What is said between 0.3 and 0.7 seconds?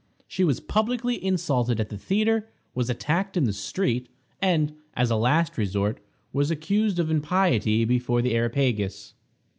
was